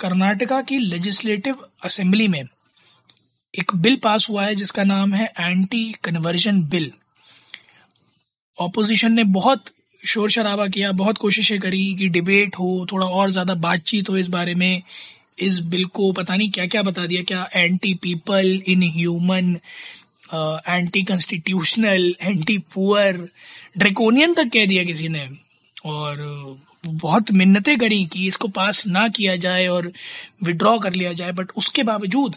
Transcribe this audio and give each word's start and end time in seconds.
कर्नाटका 0.00 0.60
की 0.62 0.78
legislative 0.80 1.64
assembly 1.84 2.28
में 2.28 2.42
एक 3.54 3.74
बिल 3.76 3.96
पास 3.96 4.28
हुआ 4.30 4.44
है, 4.44 4.54
जिसका 4.54 4.84
नाम 4.84 5.14
है 5.14 5.28
एंटी 5.40 5.84
कन्वर्जन 6.04 6.62
बिल 6.64 6.90
ऑपोजिशन 8.58 9.12
ने 9.12 9.24
बहुत 9.34 9.70
शोर 10.00 10.30
शराबा 10.30 10.66
किया, 10.66 10.90
बहुत 10.92 11.18
कोशिशें 11.18 11.58
करी 11.60 11.94
कि 11.94 12.08
डिबेट 12.08 12.56
हो, 12.56 12.86
थोड़ा 12.92 13.06
और 13.06 13.30
ज़्यादा 13.30 13.54
बातचीत 13.56 14.10
हो 14.10 14.16
इस 14.16 14.28
बारे 14.28 14.54
में। 14.54 14.82
इस 15.38 15.58
बिल 15.66 15.84
को 15.86 16.10
पता 16.12 16.36
नहीं 16.36 16.50
क्या 16.50 16.66
क्या 16.66 16.82
बता 16.82 17.06
दिया, 17.06 17.22
क्या 17.22 17.48
anti 17.54 17.94
people 17.94 18.60
inhuman 18.94 19.54
anti 20.68 21.02
constitutional 21.02 22.14
anti 22.20 22.58
poor 22.74 23.16
draconian 23.78 24.34
तक 24.34 24.50
कह 24.52 24.66
दिया 24.66 24.84
किसी 24.84 25.08
ने। 25.08 25.28
और 25.86 26.18
बहुत 26.84 27.30
मिन्नतें 27.32 27.76
करी 27.78 28.04
कि 28.12 28.26
इसको 28.26 28.48
पास 28.48 28.86
ना 28.86 29.06
किया 29.16 29.36
जाए 29.36 29.66
और 29.68 29.92
विड्रॉ 30.44 30.78
कर 30.78 30.92
लिया 30.92 31.12
जाए 31.12 31.32
बट 31.32 31.50
उसके 31.58 31.82
बावजूद 31.82 32.36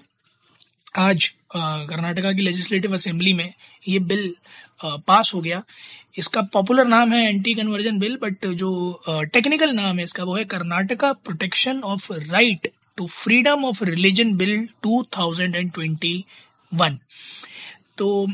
आज 1.00 1.28
कर्नाटका 1.56 2.31
की 2.34 2.42
लेजिस्लेटिव 2.42 2.94
असेंबली 2.95 3.34
में 3.34 3.54
ये 3.88 4.00
बिल 4.00 4.34
पास 5.08 5.32
हो 5.36 5.42
गया। 5.42 5.62
इसका 6.17 6.42
पॉपुलर 6.54 6.88
नाम 6.88 7.14
है 7.14 7.28
एंटी 7.30 7.54
कन्वर्जन 7.56 8.00
बिल 8.00 8.17
बट 8.22 8.45
जो 8.62 9.02
टेक्निकल 9.34 9.72
नाम 9.76 9.98
है 9.98 10.04
इसका 10.04 10.23
वो 10.23 10.36
है 10.38 10.44
Karnataka 10.45 11.12
protection 11.26 11.80
of 11.84 12.12
right 12.14 12.67
to 12.98 13.08
freedom 13.08 13.66
of 13.66 13.84
religion 13.84 14.36
bill 14.38 14.67
2021 14.88 16.22
तो 17.98 18.28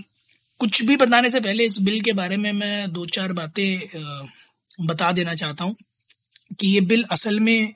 कुछ 0.59 0.83
भी 0.85 0.95
बताने 0.97 1.29
से 1.29 1.39
पहले 1.39 1.65
इस 1.65 1.77
बिल 1.81 2.01
के 2.01 2.13
बारे 2.13 2.37
में 2.37 2.51
मैं 2.53 2.91
दो 2.93 3.05
चार 3.07 3.33
बातें 3.33 3.79
बता 4.81 5.11
देना 5.11 5.35
चाहता 5.35 5.63
हूँ। 5.63 5.75
कि 6.51 6.67
ये 6.67 6.81
बिल 6.81 7.03
असल 7.11 7.39
में 7.39 7.73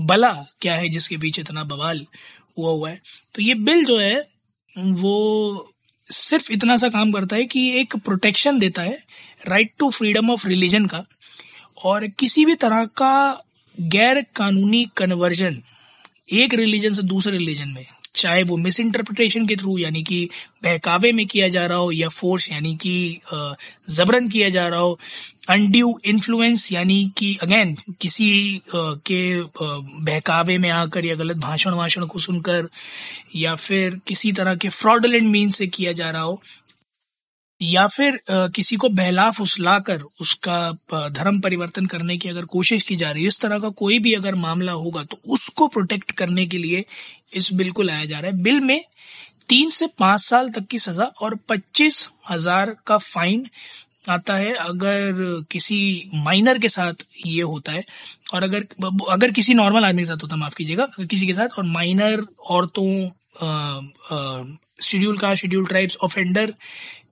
बला 0.00 0.32
क्या 0.60 0.74
है 0.74 0.88
जिसके 0.88 1.16
पीछे 1.16 1.42
इतना 1.42 1.64
बवाल 1.64 2.04
हुआ 2.58 2.70
हुआ 2.70 2.90
है। 2.90 3.00
तो 3.34 3.42
ये 3.42 3.54
बिल 3.54 3.84
जो 3.84 3.98
है, 3.98 4.16
वो 4.76 5.74
सिर्फ़ 6.10 6.52
इतना 6.52 6.76
सा 6.76 6.88
काम 6.88 7.12
करता 7.12 7.36
है 7.36 7.44
कि 7.44 7.68
एक 7.80 7.96
प्रोटेक्शन 7.96 8.58
देता 8.58 8.82
है 8.82 8.98
right 9.48 9.72
to 9.78 9.90
freedom 9.90 10.30
of 10.30 10.46
religion 10.48 10.86
का। 10.86 11.04
और 11.84 12.06
किसी 12.08 12.44
भी 12.44 12.54
तरह 12.54 12.84
का 12.96 13.42
गैर 13.78 14.20
कानूनी 14.36 14.84
कन्वर्जन 14.96 15.62
एक 16.32 16.54
रिलीजन 16.54 16.94
से 16.94 17.02
दूसरे 17.02 17.38
रिलीजन 17.38 17.68
में 17.68 17.84
चाहे 18.16 18.42
वो 18.48 18.56
मिस 18.56 18.78
इंटरप्रिटेशन 18.80 19.46
के 19.46 19.56
थ्रू 19.56 19.76
यानी 19.78 20.02
कि 20.02 20.28
बहकावे 20.64 21.12
में 21.12 21.26
किया 21.26 21.48
जा 21.56 21.66
रहा 21.66 21.78
हो 21.78 21.90
या 21.92 22.08
फोर्स 22.08 22.50
यानी 22.52 22.74
कि 22.82 22.94
जबरन 23.34 24.28
किया 24.28 24.48
जा 24.56 24.66
रहा 24.68 24.80
हो 24.80 24.98
अनड्यू 25.50 25.92
इन्फ्लुएंस 26.04 26.70
यानी 26.72 26.98
कि 27.18 27.36
अगेन 27.42 27.76
किसी 28.00 28.28
के 28.74 29.20
बहकावे 29.54 30.58
में 30.58 30.68
आकर 30.70 31.04
या 31.04 31.14
गलत 31.14 31.36
भाषण 31.36 31.74
वाषण 31.74 32.06
को 32.14 32.18
सुनकर 32.26 32.68
या 33.36 33.54
फिर 33.64 34.00
किसी 34.06 34.32
तरह 34.40 34.54
के 34.64 34.68
फ्रॉडलेंट 34.68 35.26
मीन 35.32 35.50
से 35.58 35.66
किया 35.66 35.92
जा 36.00 36.10
रहा 36.10 36.22
हो 36.22 36.40
या 37.60 37.86
फिर 37.86 38.18
किसी 38.30 38.76
को 38.76 38.88
बहला 38.90 39.30
फुसला 39.30 39.78
कर 39.80 40.00
उसका 40.20 41.08
धर्म 41.10 41.40
परिवर्तन 41.40 41.86
करने 41.86 42.16
की 42.18 42.28
अगर 42.28 42.44
कोशिश 42.46 42.82
की 42.82 42.96
जा 42.96 43.10
रही 43.10 43.22
है, 43.22 43.28
इस 43.28 43.40
तरह 43.40 43.58
का 43.58 43.68
कोई 43.72 43.98
भी 43.98 44.12
अगर 44.14 44.34
मामला 44.36 44.72
होगा 44.74 45.02
तो 45.04 45.18
उसको 45.34 45.66
प्रोटेक्ट 45.68 46.10
करने 46.12 46.46
के 46.46 46.58
लिए 46.58 46.84
इस 47.34 47.52
बिल 47.52 47.70
को 47.70 47.82
लाया 47.82 48.04
जा 48.04 48.18
रहा 48.18 48.30
है। 48.30 48.42
बिल 48.42 48.60
में 48.62 48.80
तीन 49.48 49.68
से 49.70 49.86
पाँच 49.98 50.20
साल 50.20 50.48
तक 50.50 50.66
की 50.70 50.78
सजा 50.78 51.04
और 51.04 51.38
पच्चीस 51.48 52.08
हज़ार 52.30 52.74
का 52.86 52.98
फाइन 52.98 53.46
आता 54.10 54.34
है 54.34 54.52
अगर 54.54 55.42
किसी 55.50 56.10
माइनर 56.16 56.58
के 56.58 56.68
साथ 56.68 57.04
ये 57.26 57.42
होता 57.42 57.72
है। 57.72 57.84
और 58.34 58.42
अगर 58.42 58.66
अगर 59.10 59.30
किसी 59.30 59.54
नॉर्मल 59.54 59.84
आदमी 59.84 60.02
के 60.02 60.06
साथ 60.06 60.22
होता 60.22 60.34
है, 60.34 60.40
माफ़ 60.40 60.54
कीजिएगा 60.54 60.86
किसी 61.00 61.26
के 61.26 61.34
साथ 61.34 61.58
और 61.58 61.64
माइनर 61.66 62.26
औरतों 62.48 63.08
शेड्यूल 64.82 65.18
का 65.18 65.34
शेड्यूल 65.34 65.66
ट्राइब्स 65.66 65.96
ऑफेंडर 66.02 66.52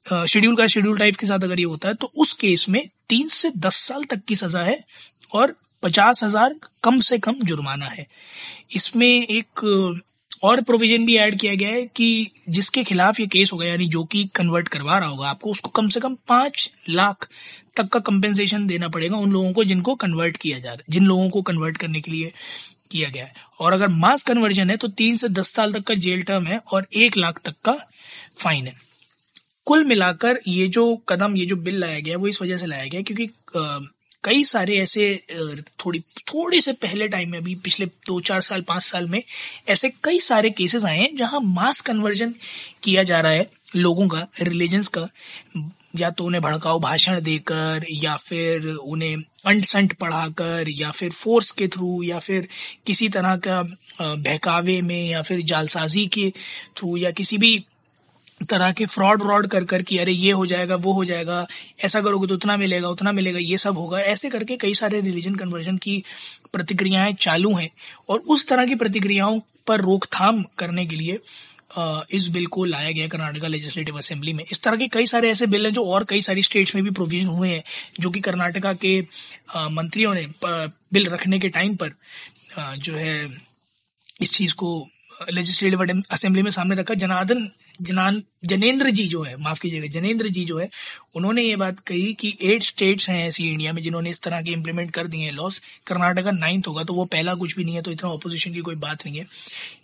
शेड्यूल 0.07 0.57
का 0.57 0.67
शेड्यूल 0.67 0.99
टाइप 0.99 1.17
के 1.17 1.27
साथ 1.27 1.45
अगर 1.45 1.61
ये 1.61 1.65
होता 1.67 1.89
है 1.89 1.95
तो 1.95 2.13
उस 2.17 2.33
केस 2.35 2.69
में 2.69 2.83
तीन 3.09 3.29
से 3.31 3.51
दस 3.59 3.77
साल 3.79 4.05
तक 4.05 4.25
की 4.29 4.35
सजा 4.37 4.63
है 4.63 4.79
और 5.35 5.55
पचास 5.83 6.23
हज़ार 6.25 6.55
कम 6.85 6.99
से 7.01 7.19
कम 7.19 7.35
जुर्माना 7.43 7.87
है। 7.87 8.07
इसमें 8.77 9.09
एक 9.09 9.65
और 10.43 10.61
प्रोविज़न 10.61 11.05
भी 11.07 11.17
ऐड 11.17 11.39
किया 11.41 11.55
गया 11.55 11.69
है 11.69 11.83
कि 11.87 12.31
जिसके 12.49 12.83
खिलाफ 12.85 13.21
ये 13.21 13.27
केस 13.27 13.53
होगा 13.53 13.67
यानी 13.67 13.87
जो 13.89 14.03
कि 14.05 14.25
कन्वर्ट 14.37 14.69
करवा 14.69 14.99
रहा 14.99 15.09
होगा 15.09 15.29
आपको, 15.29 15.51
उसको 15.51 15.71
कम 15.71 15.89
से 15.89 16.01
कम 16.01 16.15
पाँच 16.29 16.71
लाख 16.91 17.29
तक 17.77 17.89
का 17.89 18.01
कंपेंसेशन 18.01 18.67
देना 18.67 18.89
पड़ेगा 18.89 19.17
उन 19.17 19.33
लोगों 19.33 19.53
को 19.53 19.65
जिनको 19.65 19.95
कन्वर्ट 19.97 20.37
किया 20.37 20.59
जा 20.59 20.71
रहा 20.71 20.79
है 20.79 20.93
जिन 20.93 21.07
लोगों 21.07 21.29
को 21.31 21.43
कन्वर्ट 21.43 21.77
करने 21.77 22.01
के 22.01 22.11
लिए 22.11 22.33
किया 22.91 23.09
गया 23.09 23.25
है। 23.25 23.33
और 23.61 23.73
अगर 23.73 23.89
मास 23.89 24.23
कन्वर्जन 24.23 24.71
है 24.71 24.77
तो 24.77 24.89
तीन 24.91 25.17
से 25.17 25.29
दस 25.31 25.53
साल 25.55 25.73
तक 25.73 25.83
का 25.83 25.95
जेल 25.97 26.23
टर्म 26.23 26.47
है 26.47 26.59
और 26.69 26.87
एक 26.95 27.17
लाख 27.17 27.41
तक 27.45 27.55
का 27.65 27.79
फाइन 28.37 28.67
है। 28.67 28.75
कुल 29.67 29.85
मिलाकर 29.85 30.39
ये 30.49 30.67
जो 30.69 30.95
कदम, 31.09 31.37
ये 31.37 31.47
जो 31.47 31.57
बिल 31.57 31.79
लाया 31.81 32.01
गया, 32.01 32.17
वो 32.17 32.29
इस 32.29 32.43
वजह 32.43 32.57
से 32.57 32.67
लाया 32.67 32.87
गया 32.87 33.03
क्योंकि 33.03 33.29
कई 34.25 34.43
सारे 34.45 34.77
ऐसे 34.79 35.05
थोड़ी, 35.85 36.01
थोड़े 36.29 36.61
से 36.61 36.73
पहले 36.73 37.09
टाइम 37.09 37.31
में, 37.31 37.39
अभी 37.39 37.55
पिछले 37.55 37.87
दो, 37.87 38.21
चार 38.21 38.41
साल, 38.41 38.63
पाँच 38.63 38.83
साल 38.83 39.07
में, 39.09 39.23
ऐसे 39.69 39.91
कई 40.05 40.21
सारे 40.21 40.51
केसेस 40.51 40.85
आए 40.85 40.99
हैं 40.99 41.17
जहाँ 41.17 41.41
मास 41.45 41.81
कन्वर्जन 41.81 42.35
किया 42.83 43.03
जा 43.03 43.21
रहा 43.21 43.33
है 43.33 43.51
लोगों 43.77 44.07
का 44.09 44.27
रिलीजन्स 44.43 44.89
का। 44.89 45.09
या 45.97 46.11
तो 46.11 46.25
उन्हें 46.25 46.43
भड़काऊ 46.43 46.79
भाषण 46.81 47.21
देकर, 47.21 47.87
या 47.93 48.17
फिर 48.17 48.67
उन्हें 48.67 49.17
अंट 49.47 49.65
संट 49.65 49.93
पढ़ाकर, 49.95 50.69
या 50.69 50.91
फिर 50.91 51.11
फोर्स 51.13 51.51
के 51.51 51.69
थ्रू 51.69 52.03
या 52.03 52.19
फिर 52.19 52.49
किसी 52.87 53.09
तरह 53.09 53.37
का 53.47 53.63
बहकावे 54.01 54.81
में, 54.83 55.09
या 55.09 55.23
फिर 55.23 55.41
जालसाजी 55.45 56.07
के 56.07 56.31
थ्रू 56.77 56.97
या 56.97 57.11
किसी 57.11 57.39
भी 57.39 57.59
तरह 58.45 58.73
के 58.73 58.87
फ्रॉड 58.87 59.23
व्रॉड 59.23 59.47
कर 59.47 59.65
कर 59.65 59.83
कि 59.83 59.99
अरे 59.99 60.13
ये 60.13 60.33
हो 60.33 60.47
जाएगा, 60.47 60.77
वो 60.77 60.93
हो 60.93 61.05
जाएगा, 61.05 61.47
ऐसा 61.81 62.01
करोगे 62.01 62.27
तो 62.27 62.35
उतना 62.35 62.57
मिलेगा 62.57 62.89
उतना 62.89 63.13
मिलेगा, 63.13 63.39
ये 63.41 63.57
सब 63.59 63.79
होगा। 63.79 64.01
ऐसे 64.01 64.31
करके 64.31 64.57
कई 64.57 64.75
सारे 64.75 65.01
रिलीजन 65.01 65.35
कन्वर्जन 65.35 65.77
की 65.79 66.03
प्रतिक्रियाएँ 66.53 67.13
चालू 67.21 67.55
हैं 67.57 67.71
और 68.09 68.19
उस 68.19 68.49
तरह 68.49 68.67
की 68.67 68.75
प्रतिक्रियाओं 68.77 69.41
पर 69.67 69.81
रोकथाम 69.81 70.43
करने 70.59 70.87
के 70.87 70.97
लिए 70.97 71.19
इस 72.13 72.27
बिल 72.29 72.47
को 72.47 72.65
लाया 72.65 72.91
गया 72.91 73.07
कर्नाटका 73.09 73.49
लेजिस्लेटिव 73.49 73.97
असेंबली 73.99 74.33
में। 74.33 74.45
इस 74.45 74.63
तरह 74.63 74.77
के 74.77 74.89
कई 74.89 75.07
सारे 75.07 75.31
ऐसे 75.31 75.47
बिल 75.47 75.67
हैं 75.67 75.73
जो 75.75 75.85
और 75.85 76.05
कई 76.05 76.21
सारी 76.21 76.43
स्टेट्स 76.43 76.75
में 76.75 76.83
भी 76.85 76.91
प्रोविज़न 76.91 77.29
हुए 77.29 77.49
हैं, 77.49 77.63
जो 78.01 78.11
कि 78.11 78.21
कर्नाटका 78.21 78.73
के 78.75 79.01
मंत्रियों 79.71 80.15
ने 80.15 80.27
बिल 80.45 81.07
रखने 81.07 81.39
के 81.39 81.49
टाइम 81.51 81.77
पर 81.77 81.91
जो 82.79 82.95
है, 82.95 83.29
इस 84.21 84.33
चीज़ 84.33 84.55
को 84.55 84.89
लेजिस्लेटिव 85.31 86.03
असेंबली 86.11 86.43
में 86.43 86.51
सामने 86.51 86.75
रखा 86.75 86.95
जनार्दन 86.95 87.49
जनान 87.83 88.23
जनेन्द्र 88.45 88.91
जी 88.91 89.09
जो 89.09 89.23
है 89.23 89.37
माफ़ 89.43 89.61
कीजिएगा 89.61 89.87
जनेन्द्र 89.87 90.29
जी 90.29 90.45
जो 90.45 90.59
है 90.59 90.71
उन्होंने 91.15 91.43
ये 91.43 91.57
बात 91.57 91.81
कही 91.81 92.15
कि 92.15 92.39
एट 92.43 92.63
स्टेट्स 92.63 93.11
हैं 93.11 93.29
ऐसी 93.29 93.51
इंडिया 93.51 93.73
में 93.73 93.83
जिन्होंने 93.83 94.11
इस 94.11 94.21
तरह 94.21 94.43
के 94.43 94.51
इम्प्लीमेंट 94.51 94.91
कर 94.91 95.07
दिए 95.07 95.25
हैं 95.25 95.33
लॉस 95.33 95.63
कर्नाटका 95.87 96.31
नाइन्थ 96.31 96.69
होगा 96.69 96.83
तो 96.83 96.95
वो 96.95 97.05
पहला 97.05 97.35
कुछ 97.35 97.57
भी 97.57 97.65
नहीं 97.65 97.75
है 97.75 97.83
तो 97.83 97.91
इतना 97.91 98.11
ऑपोजिशन 98.11 98.53
की 98.53 98.61
कोई 98.61 98.75
बात 98.75 99.07
नहीं 99.07 99.19
है। 99.19 99.27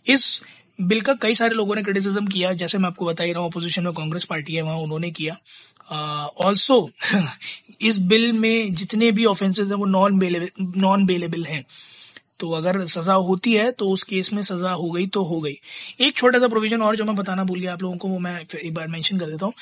इस 0.06 0.43
बिल 0.81 1.00
का 1.00 1.14
कई 1.14 1.35
सारे 1.35 1.55
लोगों 1.55 1.76
ने 1.76 1.82
क्रिटिसिज्म 1.82 2.26
किया 2.26 2.52
जैसे 2.52 2.79
मैं 2.79 2.87
आपको 2.87 3.06
बता 3.06 3.25
ही 3.25 3.32
रहा 3.32 3.43
हूँ 3.43 3.50
अपोजिशन 3.50 3.84
में 3.84 3.93
कांग्रेस 3.93 4.25
पार्टी 4.25 4.55
है 4.55 4.62
वहाँ 4.62 4.76
उन्होंने 4.76 5.11
किया। 5.11 5.37
ऑल्सो 6.41 6.91
uh, 7.12 7.23
इस 7.82 7.99
बिल 7.99 8.32
में 8.32 8.75
जितने 8.75 9.12
भी 9.12 9.25
ऑफेंसेज 9.25 9.69
हैं 9.69 9.79
वो 9.79 9.84
नॉन 9.84 10.19
बेलेबल 10.19 10.73
नॉन 10.76 11.06
बेलेबल 11.06 11.44
हैं। 11.44 11.64
तो 12.40 12.50
अगर 12.52 12.85
सजा 12.87 13.14
होती 13.14 13.52
है 13.52 13.70
तो 13.73 13.88
उस 13.90 14.02
केस 14.02 14.32
में 14.32 14.43
सजा 14.43 14.70
हो 14.73 14.90
गई 14.90 15.06
तो 15.06 15.23
हो 15.25 15.40
गई। 15.40 15.58
एक 16.00 16.17
छोटा 16.17 16.38
सा 16.38 16.49
प्रोविज़न 16.49 16.82
और 16.82 16.96
जो 16.96 17.05
मैं 17.05 17.17
बताना 17.17 17.44
भूल 17.44 17.61
गया 17.61 17.73
आप 17.73 17.82
लोगों 17.82 17.96
को, 17.96 18.08
वो 18.08 18.19
मैं 18.19 18.40
एक 18.40 18.75
बार 18.75 18.88
मेंशन 18.88 19.19
कर 19.19 19.26
देता 19.26 19.46
हूँ 19.46 19.55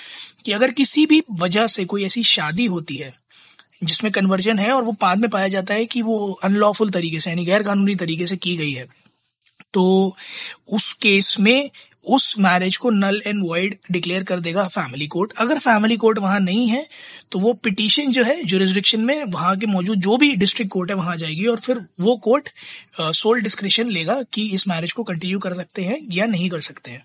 कि 0.45 0.53
अगर 0.53 0.71
किसी 0.73 1.07
भी 1.07 1.23
वजह 1.41 1.67
से 1.67 1.85
कोई 1.85 2.05
ऐसी 2.05 2.23
शादी 2.25 2.67
होती 2.67 2.97
है, 2.97 3.13
जिसमें 3.85 4.13
कन्वर्जन 4.13 4.59
है 4.59 4.71
और 4.73 4.83
वो 4.83 4.93
बाद 4.93 5.19
में 5.19 5.31
पाया 5.31 5.49
जाता 5.49 5.75
है 5.75 5.87
कि 5.87 6.03
वो 6.03 6.33
अनलॉफुल 6.45 6.91
तरीके 6.91 7.21
से, 7.21 7.31
यानी 7.31 7.45
गैर 7.45 7.63
कानूनी 7.63 7.95
तरीके 7.97 8.27
से 8.27 8.37
की 8.39 8.57
गई 8.57 8.73
है 8.73 8.87
तो 9.75 10.17
उस 10.73 10.93
केस 10.93 11.37
में 11.41 11.71
उस 12.07 12.35
मैरिज 12.39 12.77
को 12.77 12.91
नल 12.91 13.21
एंड 13.27 13.43
वॉइड 13.45 13.77
डिक्लेयर 13.93 14.25
कर 14.25 14.41
देगा 14.41 14.67
फैमिली 14.69 15.07
कोर्ट 15.07 15.33
अगर 15.39 15.59
फैमिली 15.59 15.97
कोर्ट 15.97 16.19
वहाँ 16.19 16.41
नहीं 16.41 16.69
है 16.69 16.87
तो 17.33 17.39
वो 17.39 17.53
पिटीशन 17.53 18.13
जो 18.13 18.25
है 18.25 18.43
जुरिस्डिक्शन 18.45 19.01
में 19.01 19.25
वहाँ 19.25 19.57
के 19.57 19.67
मौजूद 19.67 19.99
जो 19.99 20.17
भी 20.17 20.35
डिस्ट्रिक्ट 20.37 20.73
कोर्ट 20.73 20.91
है, 20.91 20.97
वहाँ 20.97 21.17
जाएगी 21.17 21.47
और 21.47 21.61
फिर 21.61 21.79
वो 22.01 22.17
कोर्ट 22.17 22.49
सोल 23.01 23.41
डिस्क्रिप्शन 23.41 23.91
लेगा 23.91 24.23
कि 24.33 24.49
इस 24.51 24.69
मैरिज 24.69 24.93
को 24.93 25.03
कंटिन्यू 25.03 25.39
कर 25.39 25.55
सकते 25.55 25.85
हैं 25.85 25.99
या 26.13 26.27
नहीं 26.27 26.49
कर 26.51 26.61
सकते 26.61 26.91
हैं। 26.91 27.03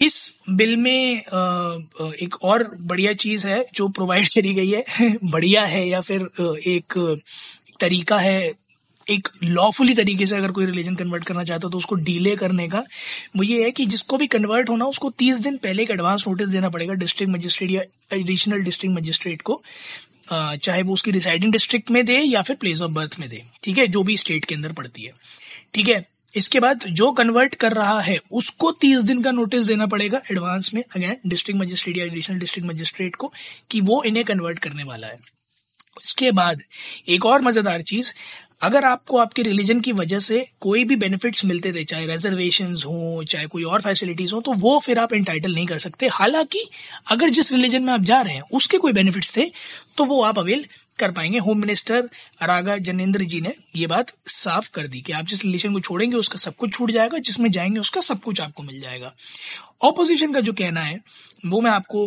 इस 0.00 0.34
बिल 0.50 0.76
में 0.76 1.16
एक 1.16 2.36
और 2.42 2.76
बढ़िया 2.80 3.12
चीज़ 3.12 3.46
है 3.48 3.64
जो 3.74 3.88
प्रोवाइड 3.88 4.28
करी 4.34 4.54
गई 4.54 4.70
है। 4.70 5.16
बढ़िया 5.24 5.64
है 5.64 5.88
या 5.88 6.00
फिर 6.00 6.20
एक 6.66 6.98
तरीका 7.80 8.18
है 8.18 8.52
एक 9.06 9.28
लॉफुली 9.44 9.94
तरीके 9.94 10.26
से 10.26 10.36
अगर 10.36 10.50
कोई 10.52 10.66
रिलीजन 10.66 10.94
कन्वर्ट 10.96 11.24
करना 11.24 11.44
चाहता 11.44 11.66
है 11.66 11.70
तो 11.72 11.78
उसको 11.78 11.94
डीले 12.02 12.34
करने 12.36 12.68
का 12.68 12.82
वो 13.36 13.42
ये 13.42 13.62
है 13.64 13.70
कि 13.70 13.86
जिसको 13.86 14.16
भी 14.16 14.26
कन्वर्ट 14.28 14.70
होना, 14.70 14.84
उसको 14.86 15.10
तीस 15.10 15.38
दिन 15.38 15.56
पहले 15.56 15.82
एक 15.82 15.90
एडवांस 15.90 16.24
नोटिस 16.28 16.48
देना 16.48 16.68
पड़ेगा 16.68 16.94
डिस्ट्रिक्ट 16.94 17.32
मजिस्ट्रेट 17.32 17.70
या 17.70 17.82
एडिशनल 18.12 18.62
डिस्ट्रिक्ट 18.64 18.96
मजिस्ट्रेट 18.96 19.42
को। 19.42 19.62
चाहे 20.32 20.82
वो 20.82 20.92
उसकी 20.94 21.10
रिसाइडिंग 21.10 21.52
डिस्ट्रिक्ट 21.52 21.90
में 21.90 22.04
दे 22.06 22.18
या 22.18 22.42
फिर 22.42 22.56
प्लेस 22.56 22.80
ऑफ़ 22.82 22.90
बर्थ 22.92 23.18
में 23.20 23.28
दे। 23.28 23.42
ठीक 23.62 23.78
है? 23.78 23.86
जो 23.86 24.02
भी 24.02 24.16
स्टेट 24.16 24.44
के 24.44 24.54
अंदर 24.54 24.72
पड़ती 24.72 25.02
है। 25.02 25.12
ठीक 25.74 25.88
है? 25.88 26.04
इसके 26.34 26.60
बाद 26.60 26.84
जो 26.88 27.10
कन्वर्ट 27.12 27.54
कर 27.54 27.72
रहा 27.72 28.00
है, 28.00 28.18
उसको 28.32 28.70
तीस 28.80 29.00
दिन 29.02 29.22
का 29.22 29.30
नोटिस 29.30 29.64
देना 29.64 29.86
पड़ेगा 29.86 30.20
एडवांस 30.30 30.70
में 30.74 30.82
अगेन 30.96 31.16
डिस्ट्रिक्ट 31.26 31.60
मजिस्ट्रेट 31.60 31.96
या 31.96 32.04
एडिशनल 32.04 32.38
डिस्ट्रिक्ट 32.38 32.68
मजिस्ट्रेट 32.68 33.16
को, 33.16 33.32
कि 33.70 33.80
वो 33.80 34.02
इन्हें 34.02 34.24
कन्वर्ट 34.24 34.58
करने 34.58 34.84
वाला 34.84 35.06
है। 35.06 35.18
इसके 36.04 36.30
बाद 36.32 36.62
एक 37.08 37.26
और 37.26 37.42
मज़ेदार 37.42 37.82
चीज़ 37.82 38.12
अगर 38.60 38.84
आपको 38.84 39.18
आपके 39.18 39.42
रिलीजन 39.42 39.80
की 39.80 39.92
वजह 39.92 40.18
से 40.18 40.46
कोई 40.60 40.84
भी 40.84 40.96
बेनिफिट्स 40.96 41.44
मिलते 41.44 41.72
थे, 41.72 41.84
चाहे 41.84 42.06
रिजर्वेशन 42.06 42.74
हो, 42.76 43.24
चाहे 43.24 43.46
कोई 43.46 43.62
और 43.64 43.80
फैसिलिटीज़ 43.80 44.34
हो 44.34 44.40
तो 44.40 44.52
वो 44.54 44.78
फिर 44.78 44.98
आप 44.98 45.12
एंटाइटल 45.12 45.54
नहीं 45.54 45.66
कर 45.66 45.78
सकते। 45.78 46.08
हालाँकि 46.08 46.68
अगर 47.10 47.28
जिस 47.30 47.52
रिलीजन 47.52 47.82
में 47.82 47.92
आप 47.92 48.02
जा 48.02 48.20
रहे 48.20 48.34
हैं, 48.34 48.42
उसके 48.52 48.78
कोई 48.78 48.92
बेनिफिट्स 48.92 49.36
थे 49.36 49.50
तो 49.96 50.04
वो 50.04 50.22
आप 50.22 50.38
अवेल 50.38 50.64
कर 50.98 51.10
पाएँगे। 51.10 51.38
होम 51.38 51.58
मिनिस्टर 51.58 52.08
रागा 52.42 52.76
जनेन्द्र 52.78 53.24
जी 53.24 53.40
ने 53.40 53.54
ये 53.76 53.86
बात 53.86 54.12
साफ़ 54.28 54.68
कर 54.74 54.86
दी 54.86 55.00
कि 55.00 55.12
आप 55.12 55.26
जिस 55.26 55.44
रिलेशन 55.44 55.72
को 55.72 55.80
छोड़ेंगे, 55.80 56.16
उसका 56.16 56.38
सब 56.38 56.56
कुछ 56.56 56.72
छूट 56.72 56.90
जाएगा, 56.90 57.18
जिसमें 57.18 57.50
जाएँगे, 57.50 57.80
उसका 57.80 58.00
सब 58.00 58.20
कुछ 58.20 58.40
आपको 58.40 58.62
मिल 58.62 58.80
जाएगा। 58.80 59.12
ऑपोजिशन 59.82 60.32
का 60.32 60.40
जो 60.40 60.52
कहना 60.52 60.80
है 60.80 61.00
वो 61.46 61.60
मैं 61.60 61.70
आपको 61.70 62.06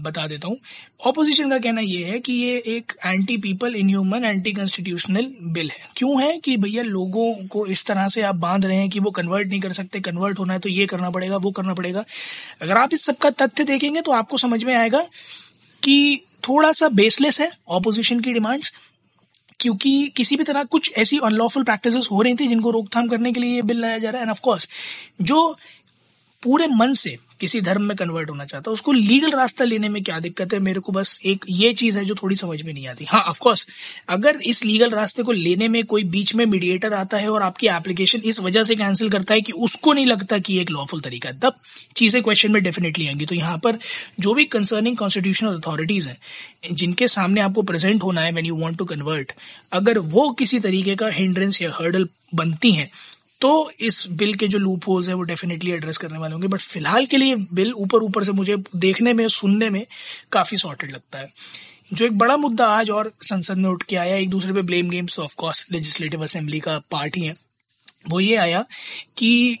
बता 0.00 0.26
देता 0.26 0.48
हूँ। 0.48 0.56
ऑपोजिशन 1.00 1.50
का 1.50 1.58
कहना 1.58 1.80
ये 1.80 2.04
है 2.04 2.18
कि 2.20 2.32
ये 2.32 2.56
एक 2.68 2.92
anti 3.06 3.36
people 3.36 3.74
inhuman 3.88 4.24
anti 4.24 4.52
constitutional 4.52 5.30
bill 5.44 5.70
है। 5.70 5.88
क्यों 5.96 6.20
है? 6.22 6.36
कि 6.38 6.56
भैया 6.56 6.82
लोगों 6.82 7.32
को 7.48 7.66
इस 7.66 7.84
तरह 7.86 8.08
से 8.08 8.22
आप 8.22 8.36
बाँध 8.36 8.64
रहे 8.64 8.76
हैं 8.76 8.88
कि 8.90 9.00
वो 9.00 9.10
कन्वर्ट 9.10 9.48
नहीं 9.48 9.60
कर 9.60 9.72
सकते 9.72 10.00
कन्वर्ट 10.00 10.38
होना 10.38 10.52
है 10.52 10.58
तो 10.58 10.68
ये 10.68 10.86
करना 10.86 11.10
पड़ेगा, 11.10 11.36
वो 11.36 11.50
करना 11.50 11.74
पड़ेगा। 11.74 12.04
अगर 12.62 12.76
आप 12.76 12.94
इस 12.94 13.04
सबका 13.04 13.30
तथ्य 13.32 13.64
देखेंगे 13.64 14.00
तो 14.00 14.12
आपको 14.12 14.38
समझ 14.38 14.62
में 14.64 14.74
आएगा 14.74 15.00
कि 15.82 16.20
थोड़ा 16.48 16.72
सा 16.72 16.88
बेसलेस 16.90 17.40
है 17.40 17.50
ऑपोजिशन 17.68 18.20
की 18.20 18.32
डिमांड्स 18.32 18.72
क्योंकि 19.60 20.12
किसी 20.16 20.36
भी 20.36 20.44
तरह 20.44 20.64
कुछ 20.64 20.92
ऐसी 20.98 21.18
अनलॉफुल 21.24 21.62
प्रैक्टिसेस 21.64 22.08
हो 22.10 22.20
रही 22.22 22.34
थी 22.34 22.46
जिनको 22.48 22.70
रोकथाम 22.70 23.08
करने 23.08 23.32
के 23.32 23.40
लिए 23.40 23.54
ये 23.54 23.62
बिल 23.62 23.80
लाया 23.80 23.98
जा 23.98 24.10
रहा 24.10 24.18
है। 24.18 24.22
एंड 24.22 24.30
ऑफ़ 24.30 24.40
कोर्स 24.40 24.68
जो 25.22 25.56
पूरे 26.42 26.66
मन 26.68 26.92
से 26.94 27.16
किसी 27.40 27.60
धर्म 27.60 27.82
में 27.82 27.96
कन्वर्ट 27.96 28.30
होना 28.30 28.44
चाहता 28.44 28.70
है 28.70 28.72
उसको 28.72 28.92
लीगल 28.92 29.30
रास्ता 29.30 29.64
लेने 29.64 29.88
में 29.88 30.02
क्या 30.04 30.18
दिक्कत 30.20 30.52
है? 30.52 30.58
मेरे 30.60 30.80
को 30.80 30.92
बस 30.92 31.18
एक 31.24 31.44
ये 31.48 31.72
चीज़ 31.72 31.98
है 31.98 32.04
जो 32.04 32.14
थोड़ी 32.14 32.36
समझ 32.36 32.60
में 32.62 32.72
नहीं 32.72 32.86
आती। 32.88 33.04
हाँ 33.04 33.20
ऑफकोर्स 33.22 33.66
अगर 34.08 34.40
इस 34.44 34.64
लीगल 34.64 34.90
रास्ते 34.90 35.22
को 35.22 35.32
लेने 35.32 35.68
में 35.68 35.82
कोई 35.84 36.04
बीच 36.06 36.34
में 36.34 36.44
मीडिएटर 36.46 36.92
आता 36.92 37.16
है 37.16 37.28
और 37.28 37.42
आपकी 37.42 37.66
एप्लीकेशन 37.68 38.20
इस 38.24 38.40
वजह 38.40 38.64
से 38.64 38.74
कैंसिल 38.74 39.10
करता 39.10 39.34
है 39.34 39.40
कि 39.40 39.52
उसको 39.52 39.92
नहीं 39.92 40.06
लगता 40.06 40.38
कि 40.38 40.58
एक 40.60 40.70
लॉफुल 40.70 41.00
तरीका 41.00 41.28
है, 41.28 41.38
तब 41.38 41.56
चीज़ें 41.96 42.22
क्वेश्चन 42.22 42.52
में 42.52 42.62
डेफिनेटली 42.62 43.06
आएँगी। 43.06 43.26
तो 43.26 43.34
यहाँ 43.34 43.58
पर 43.58 43.78
जो 44.20 44.34
भी 44.34 44.44
कंसर्निंग 44.46 44.96
कॉन्स्टिट्यूशनल 44.96 45.58
अथॉरिटीज 45.58 46.06
हैं, 46.06 46.18
जिनके 46.72 47.08
सामने 47.08 47.40
आपको 47.40 47.62
प्रेजेंट 47.62 48.02
होना 48.02 48.20
है 48.20 48.32
when 48.32 48.46
you 48.46 48.56
want 48.56 48.78
to 48.78 48.84
convert 48.84 49.32
अगर 49.72 49.98
वो 49.98 50.30
किसी 50.30 50.60
तरीके 50.60 50.94
का 50.96 51.08
हिंड्रेंस 51.10 51.60
या 51.62 51.70
हर्डल 51.74 52.08
बनती 52.34 52.72
हैं 52.72 52.90
तो 53.40 53.70
इस 53.80 54.06
बिल 54.10 54.34
के 54.34 54.48
जो 54.48 54.58
लूप 54.58 54.88
होल्स 54.88 55.08
है, 55.08 55.14
वो 55.14 55.22
डेफिनेटली 55.22 55.70
एड्रेस 55.70 55.96
करने 55.96 56.18
वाले 56.18 56.32
होंगे। 56.32 56.48
बट 56.48 56.60
फ़िलहाल 56.60 57.06
के 57.06 57.16
लिए 57.16 57.34
बिल 57.52 57.72
ऊपर 57.74 58.02
ऊपर 58.02 58.24
से 58.24 58.32
मुझे 58.32 58.56
देखने 58.76 59.12
में, 59.12 59.26
सुनने 59.28 59.70
में 59.70 59.84
काफ़ी 60.32 60.56
सॉर्टेड 60.56 60.90
लगता 60.90 61.18
है। 61.18 61.28
जो 61.92 62.04
एक 62.06 62.16
बड़ा 62.18 62.36
मुद्दा 62.36 62.66
आज 62.68 62.90
और 62.90 63.12
संसद 63.22 63.56
में 63.56 63.68
उठ 63.70 63.82
के 63.82 63.96
आया, 63.96 64.16
एक 64.16 64.30
दूसरे 64.30 64.52
पे 64.52 64.62
blame 64.62 64.90
games 64.90 65.18
of 65.18 65.34
course 65.36 65.66
legislative 65.72 66.22
assembly 66.24 66.60
का 66.60 66.78
पार्ट 66.90 67.16
ही 67.16 67.24
है। 67.24 67.36
वो 68.08 68.20
ये 68.20 68.36
आया 68.36 68.64
कि 69.16 69.58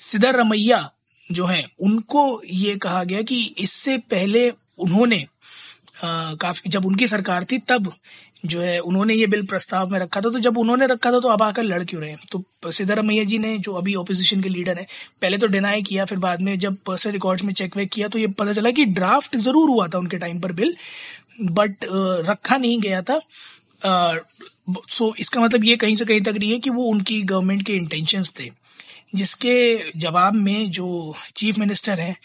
सिद्धरमैया 0.00 0.88
जो 1.30 1.46
है, 1.46 1.64
उनको 1.80 2.42
ये 2.44 2.76
कहा 2.76 3.04
गया 3.04 3.22
कि 3.22 3.42
इससे 3.58 3.96
पहले 4.10 4.50
उन्होंने 4.78 5.26
काफ़ी, 6.04 6.70
जब 6.70 6.86
उनकी 6.86 7.06
सरकार 7.06 7.44
थी, 7.44 7.58
तब 7.58 7.92
जो 8.46 8.60
है, 8.60 8.78
उन्होंने 8.80 9.14
ये 9.14 9.26
बिल 9.26 9.44
प्रस्ताव 9.46 9.90
में 9.90 9.98
रखा 10.00 10.20
था 10.20 10.30
तो 10.30 10.38
जब 10.40 10.58
उन्होंने 10.58 10.86
रखा 10.86 11.12
था 11.12 11.20
तो 11.20 11.28
अब 11.28 11.42
आकर 11.42 11.62
लड़ 11.64 11.82
क्यों 11.84 12.02
रहे 12.02 12.16
तो 12.32 12.70
सिद्धरमैया 12.72 13.24
जी 13.24 13.38
ने, 13.38 13.56
जो 13.58 13.72
अभी 13.74 13.94
ऑपोजिशन 13.96 14.40
के 14.42 14.48
लीडर 14.48 14.78
है, 14.78 14.86
पहले 15.22 15.38
तो 15.38 15.46
डिनाई 15.48 15.82
किया, 15.82 16.04
फिर 16.04 16.18
बाद 16.18 16.40
में 16.42 16.58
जब 16.58 16.76
पर्सनल 16.86 17.12
रिकॉर्ड्स 17.12 17.44
में 17.44 17.52
चेक 17.54 17.76
वेक 17.76 17.90
किया 17.92 18.08
तो 18.08 18.18
ये 18.18 18.26
पता 18.34 18.52
चला 18.52 18.70
कि 18.72 18.84
ड्राफ्ट 18.86 19.36
ज़रूर 19.38 19.70
हुआ 19.70 19.88
था 19.88 19.98
उनके 19.98 20.18
टाइम 20.18 20.40
पर 20.40 20.52
बिल 20.54 20.76
बट 21.42 21.84
रखा 22.28 22.56
नहीं 22.56 22.80
गया 22.80 23.02
था। 23.02 23.20
सो 24.90 25.14
इसका 25.18 25.40
मतलब 25.40 25.64
ये 25.64 25.76
कहीं 25.76 25.94
से 25.94 26.04
कहीं 26.04 26.20
तक 26.22 26.36
नहीं 26.38 26.50
है 26.52 26.58
कि 26.58 26.70
वो 26.70 26.84
उनकी 26.84 27.20
गवर्नमेंट 27.24 27.62
के 27.62 27.72
इंटेंशंस 27.74 28.32
थे, 28.38 28.50
जिसके 29.14 29.98
जवाब 29.98 30.34
में 30.36 30.70
जो 30.70 31.14
चीफ 31.36 31.58
मिनिस्टर 31.58 32.00
हैं, 32.00 32.16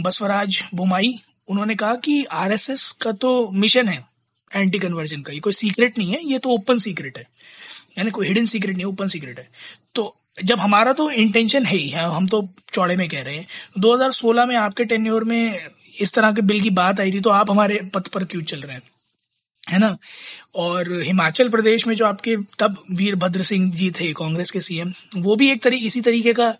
बसवराज 0.00 0.62
बुमाई, 0.74 1.12
उन्होंने 1.48 1.74
कहा 1.74 1.94
कि 1.96 2.22
आरएसएस 2.34 2.90
का 3.02 3.12
तो 3.14 3.30
मिशन 3.52 3.88
है। 3.88 4.04
एंटी 4.54 4.78
कन्वर्जन 4.78 5.22
का। 5.22 5.32
ये 5.32 5.38
कोई 5.38 5.52
सीक्रेट 5.52 5.98
नहीं 5.98 6.12
है, 6.12 6.32
ये 6.32 6.38
तो 6.38 6.48
ओपन 6.48 6.78
सीक्रेट 6.78 7.18
है। 7.18 7.28
यानी 7.98 8.10
कोई 8.10 8.26
हिडन 8.26 8.46
सीक्रेट 8.46 8.74
नहीं 8.74 8.84
ओपन 8.84 9.06
सीक्रेट 9.06 9.38
है। 9.38 9.48
तो 9.94 10.16
जब 10.44 10.58
हमारा 10.58 10.92
तो 10.92 11.10
इंटेंशन 11.10 11.66
है 11.66 11.76
ही 11.76 11.88
है 11.88 12.04
हम 12.04 12.26
तो 12.26 12.48
चौड़े 12.72 12.96
में 12.96 13.08
कह 13.08 13.22
रहे 13.22 13.36
हैं। 13.36 13.46
2016 13.78 14.46
में 14.46 14.56
आपके 14.56 14.84
टेन्योर 14.84 15.24
में 15.24 15.58
इस 16.00 16.12
तरह 16.12 16.32
के 16.32 16.42
बिल 16.42 16.60
की 16.60 16.70
बात 16.70 17.00
आई 17.00 17.12
थी 17.12 17.20
तो 17.20 17.30
आप 17.30 17.50
हमारे 17.50 17.90
पथ 17.94 18.08
पर 18.08 18.24
क्यों 18.24 18.42
चल 18.42 18.60
रहे 18.60 18.74
हैं? 18.74 18.82
है 19.68 19.78
ना? 19.78 19.96
और 20.54 21.02
हिमाचल 21.02 21.48
प्रदेश 21.48 21.86
में 21.86 21.94
जो 21.94 22.06
आपके, 22.06 22.36
तब 22.36 22.84
वीरभद्र 22.92 23.42
सिंह 23.42 23.72
जी 23.72 23.90
थे, 23.90 24.12
कांग्रेस 24.12 24.50
के 24.50 24.60
सीएम 24.60 24.92
वो 25.16 25.36
भी 25.36 25.50
एक 25.50 25.62
तरीके 25.62 25.86
इसी 25.86 26.00
तरीके 26.00 26.32
का 26.32 26.56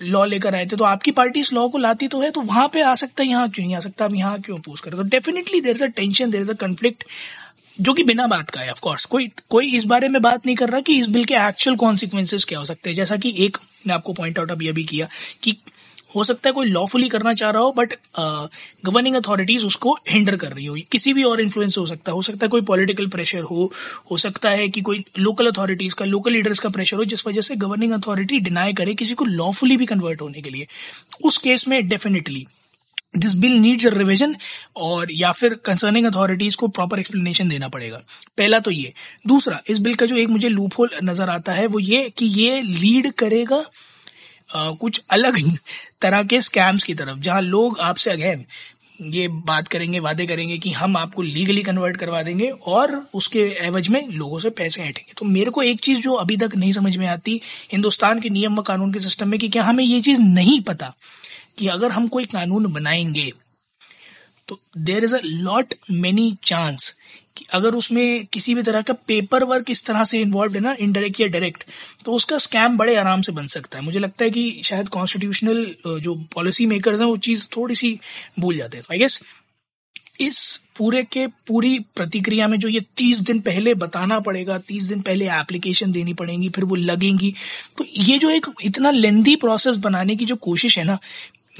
लॉ 0.00 0.24
लेकर 0.24 0.54
आए 0.54 0.66
थे 0.66 0.76
तो 0.76 0.84
आपकी 0.84 1.10
पार्टी 1.12 1.40
इस 1.40 1.52
लॉ 1.52 1.68
को 1.68 1.78
लाती 1.78 2.08
तो 2.08 2.20
है 2.20 2.30
तो 2.30 2.40
वहाँ 2.42 2.68
पे 2.68 2.82
आ 2.82 2.94
सकता 2.94 3.22
है, 3.22 3.28
यहाँ 3.28 3.48
क्यों 3.50 3.64
नहीं 3.66 3.76
आ 3.76 3.80
सकता, 3.80 4.04
अब 4.04 4.14
यहाँ 4.14 4.40
क्यों 4.40 4.58
अपोज 4.58 4.80
कर 4.80 4.90
तो 4.90 5.02
definitely 5.08 5.60
there 5.60 5.76
is 5.76 5.84
a 5.84 5.88
tension 5.96 6.30
there 6.30 6.40
is 6.40 6.50
a 6.50 6.54
conflict 6.56 7.04
जो 7.78 7.92
कि 7.92 8.02
बिना 8.04 8.26
बात 8.26 8.50
का 8.50 8.60
है 8.60 8.70
ऑफकोर्स 8.70 9.04
कोई 9.06 9.28
कोई 9.50 9.74
इस 9.76 9.84
बारे 9.84 10.08
में 10.08 10.20
बात 10.22 10.46
नहीं 10.46 10.56
कर 10.56 10.70
रहा 10.70 10.80
कि 10.80 10.98
इस 10.98 11.06
बिल 11.08 11.24
के 11.24 11.34
एक्चुअल 11.38 11.76
कॉन्सिक्वेंसेज 11.76 12.44
क्या 12.44 12.58
हो 12.58 12.64
सकते 12.64 12.90
हैं। 12.90 12.96
जैसा 12.96 13.16
कि 13.16 13.34
एक, 13.38 13.58
मैं 13.86 13.94
आपको 13.94 14.12
पॉइंट 14.12 14.38
आउट 14.38 14.50
अभी 14.50 14.68
अभी 14.68 14.84
किया 14.84 15.08
कि 15.42 15.56
हो 16.14 16.24
सकता 16.24 16.48
है 16.48 16.52
कोई 16.52 16.66
लॉफुली 16.66 17.08
करना 17.08 17.32
चाह 17.34 17.50
रहा 17.50 17.62
हो 17.62 17.72
बट 17.72 17.94
गवर्निंग 18.84 19.16
अथॉरिटीज 19.16 19.64
उसको 19.64 19.96
हिंडर 20.10 20.36
कर 20.36 20.52
रही 20.52 20.66
हो। 20.66 20.76
किसी 20.92 21.12
भी 21.12 21.24
और 21.24 21.40
इन्फ्लुएंस 21.40 21.78
हो 21.78 21.86
सकता 21.86 22.12
है। 22.12 22.14
हो 22.16 22.22
सकता 22.22 22.46
है 22.46 22.50
कोई 22.50 22.60
पॉलिटिकल 22.62 23.06
प्रेशर 23.08 23.42
हो 23.42 23.70
हो 24.10 24.16
सकता 24.18 24.50
है 24.50 24.68
कि 24.68 24.80
कोई 24.80 25.04
लोकल 25.18 25.50
अथॉरिटीज 25.50 25.94
का 25.94 26.04
लोकल 26.04 26.32
लीडर्स 26.32 26.58
का 26.58 26.68
प्रेशर 26.68 26.96
हो, 26.96 27.04
जिस 27.04 27.26
वजह 27.26 27.40
से 27.40 27.56
गवर्निंग 27.56 27.92
अथॉरिटी 27.92 28.40
डिनाई 28.40 28.72
करे 28.72 28.94
किसी 28.94 29.14
को 29.14 29.24
लॉफुली 29.26 29.76
भी 29.76 29.86
कन्वर्ट 29.86 30.22
होने 30.22 30.40
के 30.40 30.50
लिए। 30.50 30.66
उस 31.24 31.38
केस 31.38 31.68
में 31.68 31.88
definitely 31.88 32.46
this 33.16 33.32
bill 33.34 33.52
needs 33.52 33.86
a 33.86 33.90
revision 33.90 34.34
और, 34.76 35.12
या 35.12 35.30
फिर 35.32 35.54
कंसर्निंग 35.64 36.06
अथॉरिटीज 36.06 36.56
को 36.56 36.68
प्रॉपर 36.68 36.98
एक्सप्लेनेशन 36.98 37.48
देना 37.48 37.68
पड़ेगा। 37.68 38.00
पहला 38.38 38.58
तो 38.60 38.70
ये। 38.70 38.92
दूसरा, 39.26 39.60
इस 39.68 39.78
बिल 39.78 39.94
का 39.94 40.06
जो 40.06 40.16
एक 40.16 40.28
मुझे 40.28 40.48
लूप 40.48 40.78
होल 40.78 40.90
नज़र 41.04 41.28
आता 41.28 41.52
है, 41.52 41.66
वो 41.66 41.78
ये 41.80 42.08
कि 42.18 42.26
ये 42.26 42.60
लीड 42.62 43.10
करेगा 43.14 43.64
कुछ 44.54 45.00
अलग 45.10 45.38
तरह 46.02 46.22
के 46.22 46.40
स्कैम्स 46.40 46.84
की 46.84 46.94
तरफ़, 46.94 47.18
जहाँ 47.18 47.40
लोग 47.40 47.78
आपसे 47.80 48.10
अगेन 48.10 48.44
ये 49.02 49.28
बात 49.28 49.68
करेंगे, 49.68 49.98
वादे 49.98 50.26
करेंगे 50.26 50.56
कि 50.58 50.70
हम 50.70 50.96
आपको 50.96 51.22
लीगली 51.22 51.62
कन्वर्ट 51.62 51.96
करवा 51.96 52.22
देंगे 52.22 52.48
और 52.66 52.94
उसके 53.14 53.40
एवज 53.66 53.88
में 53.88 54.08
लोगों 54.08 54.38
से 54.38 54.50
पैसे 54.50 54.82
हटेंगे। 54.82 55.12
तो 55.18 55.26
मेरे 55.26 55.50
को 55.50 55.62
एक 55.62 55.80
चीज़ 55.80 56.00
जो 56.00 56.12
अभी 56.14 56.36
तक 56.36 56.56
नहीं 56.56 56.72
समझ 56.72 56.96
में 56.96 57.06
आती, 57.06 57.40
हिंदुस्तान 57.72 58.20
के 58.20 58.28
नियम 58.28 58.58
व 58.58 58.62
कानून 58.62 58.92
के 58.92 58.98
सिस्टम 58.98 59.28
में 59.28 59.38
कि 59.40 59.48
क्या 59.48 59.62
हमें 59.62 59.84
ये 59.84 60.00
चीज़ 60.00 60.20
नहीं 60.20 60.60
पता 60.60 60.94
कि 61.58 61.68
अगर 61.68 61.90
हम 61.90 62.08
कोई 62.08 62.24
कानून 62.24 62.72
बनाएँगे 62.72 63.32
तो 64.50 64.60
there 64.78 65.04
is 65.04 65.14
a 65.16 65.20
lot 65.24 65.74
many 65.90 66.36
chance 66.44 66.94
कि 67.36 67.44
अगर 67.52 67.74
उसमें 67.74 68.26
किसी 68.26 68.54
भी 68.54 68.62
तरह 68.62 68.82
का 68.82 68.92
पेपर 69.08 69.44
वर्क 69.44 69.70
इस 69.70 69.84
तरह 69.86 70.04
से 70.04 70.20
इन्वॉल्व 70.20 70.54
है 70.54 70.60
ना 70.60 70.74
इनडायरेक्ट 70.80 71.20
या 71.20 71.26
डायरेक्ट 71.28 71.64
तो 72.04 72.12
उसका 72.12 72.38
स्कैम 72.38 72.76
बड़े 72.78 72.96
आराम 72.96 73.22
से 73.22 73.32
बन 73.32 73.46
सकता 73.48 73.78
है। 73.78 73.84
मुझे 73.84 73.98
लगता 73.98 74.24
है 74.24 74.30
कि 74.30 74.62
शायद 74.64 74.88
कॉन्स्टिट्यूशनल 74.90 75.66
जो 75.86 76.14
पॉलिसी 76.34 76.66
मेकर्स 76.66 77.00
हैं, 77.00 77.08
वो 77.08 77.16
चीज़ 77.18 77.48
थोड़ी 77.56 77.74
सी 77.74 77.98
भूल 78.40 78.56
जाते 78.56 78.76
हैं। 78.76 78.84
आई 78.90 78.98
गेस 78.98 79.22
इस 80.20 80.40
पूरे 80.76 81.02
के 81.02 81.26
पूरी 81.48 81.78
प्रतिक्रिया 81.96 82.48
में 82.48 82.58
जो 82.60 82.68
ये 82.68 82.80
तीस 82.96 83.18
दिन 83.20 83.40
पहले 83.40 83.74
बताना 83.76 84.18
पड़ेगा, 84.20 84.58
तीस 84.58 84.84
दिन 84.84 85.00
पहले 85.00 85.26
एप्लीकेशन 85.30 85.92
देनी 85.92 86.14
पड़ेगी, 86.14 86.48
फिर 86.48 86.64
वो 86.64 86.74
लगेंगी 86.76 87.32
तो 87.78 87.84
ये 87.98 88.18
जो 88.18 88.30
एक 88.30 88.46
इतना 88.64 88.90
लेंदी 88.90 89.36
प्रोसेस 89.36 89.76
बनाने 89.78 90.16
की 90.16 90.24
जो 90.24 90.36
कोशिश 90.38 90.78
है 90.78 90.84
ना 90.84 90.98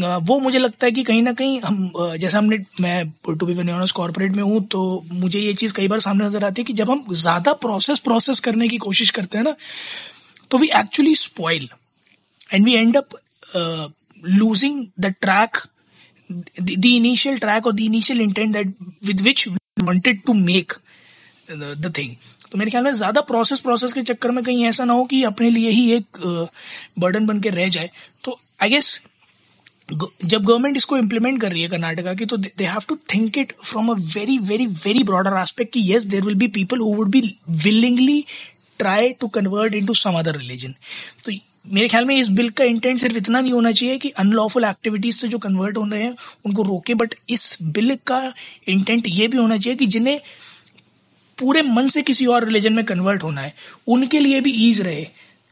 वो 0.00 0.38
मुझे 0.40 0.58
लगता 0.58 0.86
है 0.86 0.92
कि 0.92 1.02
कहीं 1.02 1.22
ना 1.22 1.32
कहीं 1.32 1.60
हम 1.60 1.92
जैसे 1.96 2.36
हमने, 2.36 2.58
मैं 2.80 3.10
टू 3.28 3.46
बी 3.46 3.72
ऑनस्ट 3.72 3.94
कॉर्पोरेट 3.94 4.32
में 4.32 4.42
हूँ 4.42 4.64
तो 4.66 4.80
मुझे 5.12 5.38
ये 5.38 5.54
चीज़ 5.54 5.72
कई 5.74 5.88
बार 5.88 6.00
सामने 6.00 6.24
नज़र 6.24 6.44
आती 6.44 6.60
है 6.60 6.64
कि 6.64 6.72
जब 6.72 6.90
हम 6.90 7.04
ज़्यादा 7.12 7.52
प्रोसेस 7.64 7.98
प्रोसेस 7.98 8.40
करने 8.40 8.68
की 8.68 8.78
कोशिश 8.78 9.10
करते 9.10 9.38
हैं 9.38 9.44
ना 9.44 9.54
तो 10.50 10.58
we 10.58 10.68
actually 10.76 11.14
spoil 11.14 11.68
and 12.54 12.64
we 12.64 12.74
end 12.74 12.96
up 12.96 13.18
losing 14.24 14.84
the 15.00 15.14
track 15.20 15.58
the 16.62 16.86
initial 16.86 17.38
track 17.38 17.66
और 17.66 17.72
the 17.72 17.80
initial 17.80 18.20
intent 18.20 18.52
that 18.52 18.74
with 19.04 19.20
which 19.20 19.46
we 19.48 19.56
wanted 19.82 20.22
to 20.26 20.32
make 20.34 20.72
the 21.50 21.92
thing 21.98 22.14
तो 22.52 22.58
मेरे 22.58 22.70
ख्याल 22.70 22.84
में 22.84 22.92
ज़्यादा 22.92 23.20
प्रोसेस 23.20 23.60
प्रोसेस 23.60 23.92
के 23.92 24.02
चक्कर 24.02 24.30
में 24.30 24.42
कहीं 24.44 24.64
ऐसा 24.66 24.84
ना 24.84 24.92
हो 24.92 25.04
कि 25.04 25.22
अपने 25.24 25.50
लिए 25.50 25.70
ही 25.70 25.90
एक 25.92 26.18
बर्डन 26.98 27.26
बन 27.26 27.40
के 27.40 27.50
रह 27.50 27.68
जाए। 27.68 27.90
तो 28.24 28.38
आई 28.62 28.70
गेस 28.70 29.00
जब 30.24 30.44
गवर्नमेंट 30.44 30.76
इसको 30.76 30.96
इम्प्लीमेंट 30.96 31.40
कर 31.40 31.52
रही 31.52 31.62
है 31.62 31.68
कर्नाटका 31.68 32.14
की 32.14 32.26
तो 32.26 32.36
they 32.36 32.64
have 32.64 32.82
to 32.88 32.96
think 33.14 33.38
it 33.38 33.52
from 33.64 33.88
a 33.88 33.94
very 34.14 34.38
very 34.38 34.66
very 34.66 35.02
broader 35.02 35.40
aspect 35.40 35.72
कि 35.72 35.80
yes 35.80 36.04
there 36.04 36.22
will 36.22 36.34
be 36.34 36.48
people 36.48 36.78
who 36.78 36.94
would 36.94 37.08
be 37.08 37.22
willingly 37.50 38.24
try 38.78 39.10
to 39.10 39.28
convert 39.28 39.74
into 39.86 39.94
some 39.94 40.18
other 40.18 40.36
religion 40.36 40.74
तो 41.24 41.32
मेरे 41.72 41.88
ख्याल 41.88 42.04
में 42.04 42.16
इस 42.16 42.28
बिल 42.28 42.48
का 42.50 42.64
इंटेंट 42.64 43.00
सिर्फ़ 43.00 43.16
इतना 43.16 43.40
नहीं 43.40 43.52
होना 43.52 43.72
चाहिए 43.72 43.98
कि 43.98 44.08
अनलॉफुल 44.08 44.64
एक्टिविटीज़ 44.64 45.16
से 45.16 45.28
जो 45.28 45.38
कन्वर्ट 45.38 45.76
हो 45.76 45.84
रहे 45.84 46.02
हैं, 46.02 46.14
उनको 46.46 46.62
रोके 46.62 46.94
बट 46.94 47.14
इस 47.30 47.58
बिल 47.62 47.98
का 48.06 48.32
इंटेंट 48.68 49.04
ये 49.08 49.28
भी 49.28 49.38
होना 49.38 49.58
चाहिए 49.58 49.76
कि 49.76 49.86
जिन्हें 49.86 50.20
पूरे 51.38 51.62
मन 51.62 51.88
से 51.88 52.02
किसी 52.02 52.26
और 52.26 52.44
रिलीजन 52.44 52.72
में 52.72 52.84
कन्वर्ट 52.84 53.22
होना 53.22 53.40
है, 53.40 53.54
उनके 53.88 54.20
लिए 54.20 54.40
भी 54.40 54.50
ईज 54.50 54.80
रहे। 54.80 55.06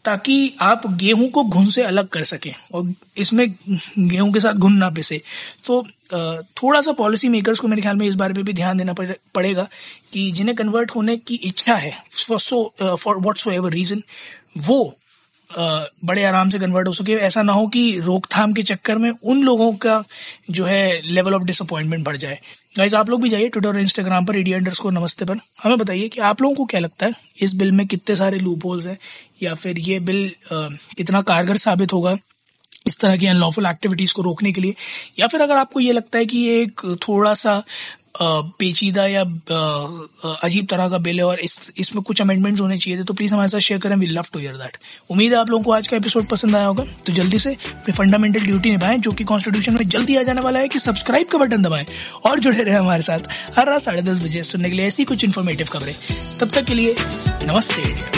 ताकि 0.05 0.55
आप 0.61 0.87
गेहूँ 0.97 1.29
को 1.31 1.45
घुन 1.45 1.69
से 1.71 1.83
अलग 1.83 2.09
कर 2.09 2.25
सकें 2.25 2.53
और 2.75 2.93
इसमें 3.17 3.49
गेहूँ 3.51 4.33
के 4.33 4.41
साथ 4.41 4.55
घुन 4.55 4.77
ना 4.77 4.91
पिसे। 4.91 5.21
तो 5.67 5.83
थोड़ा 6.63 6.81
सा 6.81 6.93
पॉलिसी 6.93 7.29
मेकर्स 7.29 7.61
को 7.61 7.69
मेरे 7.69 7.83
ख्याल 7.83 7.97
में 7.97 8.07
इस 8.07 8.15
बारे 8.15 8.35
में 8.35 8.45
भी 8.45 8.53
ध्यान 8.53 8.79
देना 8.79 8.95
पड़ेगा 9.35 9.69
कि 10.13 10.31
जिन्हें 10.31 10.57
कन्वर्ट 10.57 10.95
होने 10.95 11.17
की 11.17 11.35
इच्छा 11.45 11.75
है 11.75 11.93
for 12.11 12.41
so 12.41 12.63
for 12.81 13.19
whatsoever 13.47 13.73
reason 13.73 14.03
वो 14.59 14.98
बड़े 15.51 16.25
आराम 16.25 16.51
से 16.51 16.59
कन्वर्ट 16.59 16.89
हो 16.89 16.93
सके। 16.93 17.13
ऐसा 17.13 17.43
ना 17.43 17.53
हो 17.53 17.67
कि 17.67 18.01
रोकथाम 18.01 18.53
के 18.53 18.63
चक्कर 18.63 18.99
में 18.99 19.11
उन 19.11 19.43
लोगों 19.43 19.73
का 19.77 20.03
जो 20.51 20.65
है 20.65 21.01
लेवल 21.05 21.35
ऑफ़ 21.35 21.43
डिसअपॉइंटमेंट 21.43 22.05
बढ़ 22.05 22.17
जाए। 22.17 22.39
गाइज़ 22.77 22.97
आप 22.97 23.11
लोग 23.11 23.23
भी 23.23 23.29
जाइए 23.29 23.49
ट्विटर 23.49 23.69
और 23.69 23.79
इंस्टाग्राम 23.81 24.25
पर 24.25 24.37
इंडिया 24.37 24.59
अंडर 24.59 24.75
को 24.83 24.91
नमस्ते 24.91 25.25
पर। 25.25 25.39
हमें 25.63 25.77
बताइए 25.79 26.09
कि 26.09 26.21
आप 26.21 26.43
लोगों 26.43 26.55
को 26.55 26.65
क्या 26.65 26.81
लगता 26.81 27.07
है, 27.07 27.13
इस 27.43 27.55
बिल 27.55 27.73
में 27.73 27.87
कितने 27.87 28.17
सारे 28.17 28.39
लूप 28.39 28.65
होल्स 28.65 28.87
हैं, 28.87 28.99
या 29.43 29.55
फिर 29.55 29.79
ये 29.81 30.01
बिल 30.01 30.31
कितना 30.53 31.21
कारगर 31.23 31.57
साबित 31.57 31.93
होगा 31.93 32.17
इस 32.87 32.99
तरह 32.99 33.17
की 33.17 33.27
अनलॉफुल 33.27 33.67
एक्टिविटीज़ 33.67 34.13
को 34.15 34.23
रोकने 34.23 34.53
के 34.53 34.61
लिए? 34.61 34.75
या 35.19 35.27
फिर 35.27 35.41
अगर 35.41 35.57
आपको 35.57 35.81
ये 35.81 35.93
लगता 35.93 36.19
है 36.19 36.27
कि 36.27 36.39
ये 36.39 36.61
एक 36.63 36.81
थोड़ा 37.03 37.33
सा 37.35 37.63
पेचीदा 38.21 39.07
या 39.07 39.23
अजीब 40.43 40.67
तरह 40.67 40.89
का 40.89 40.99
बिल 40.99 41.19
है 41.19 41.25
और 41.25 41.41
इस, 41.41 41.73
इसमें 41.79 42.03
कुछ 42.03 42.21
अमेंडमेंट्स 42.21 42.61
होने 42.61 42.79
चाहिए 42.79 42.99
थे 43.01 43.05
तो 43.05 43.15
प्लीज़ 43.15 43.35
हमारे 43.35 43.49
साथ 43.49 43.61
शेयर 43.61 43.81
करें 43.81 43.97
we 43.97 44.07
love 44.07 44.27
to 44.33 44.39
hear 44.39 44.57
that 44.57 44.77
उम्मीद 45.11 45.33
है 45.33 45.39
आप 45.39 45.51
लोगों 45.51 45.65
को 45.65 45.73
आज 45.73 45.89
का 45.89 45.97
एपिसोड 45.97 46.27
पसंद 46.29 46.57
आया 46.57 46.67
होगा 46.67 46.85
तो 47.07 47.13
जल्दी 47.13 47.39
से 47.39 47.55
अपनी 47.55 47.93
फंडामेंटल 47.95 48.41
ड्यूटी 48.41 48.71
निभाएँ, 48.71 48.99
जो 48.99 49.13
कि 49.13 49.25
कॉन्स्टिट्यूशन 49.25 49.75
में 49.75 49.89
जल्दी 49.89 50.17
आ 50.17 50.23
जाने 50.23 50.41
वाला 50.41 50.59
है 50.59 50.69
कि 50.69 50.79
सब्सक्राइब 50.79 51.29
का 51.29 51.39
बटन 51.39 51.63
दबाएँ, 51.63 51.87
और 52.25 52.41
जुड़े 52.41 52.63
रहे 52.63 52.75
हमारे 52.75 53.03
साथ 53.03 53.33
हर 53.59 53.69
रात 53.69 53.83
साढ़े 53.83 54.03
दस 54.03 54.21
बजे 54.21 54.43
सुनने 54.45 54.71
के 54.71 54.77
लिए 54.77 54.87
ऐसी 54.87 55.05
कुछ 55.05 55.25
इन्फॉर्मेटिव 55.25 55.67
खबरें। 55.73 55.95
तब 56.41 56.51
तक 56.51 56.65
के 56.65 56.75
लिए, 56.75 56.95
नमस्ते। 56.99 57.83
इंडिया 57.83 58.18